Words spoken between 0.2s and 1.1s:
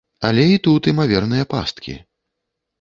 Але і тут